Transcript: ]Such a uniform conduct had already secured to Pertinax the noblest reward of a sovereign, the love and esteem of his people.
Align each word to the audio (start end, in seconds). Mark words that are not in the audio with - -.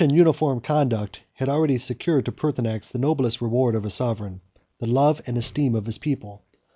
]Such 0.01 0.09
a 0.11 0.15
uniform 0.15 0.61
conduct 0.61 1.21
had 1.33 1.47
already 1.47 1.77
secured 1.77 2.25
to 2.25 2.31
Pertinax 2.31 2.89
the 2.91 2.97
noblest 2.97 3.39
reward 3.39 3.75
of 3.75 3.85
a 3.85 3.91
sovereign, 3.91 4.41
the 4.79 4.87
love 4.87 5.21
and 5.27 5.37
esteem 5.37 5.75
of 5.75 5.85
his 5.85 5.99
people. 5.99 6.41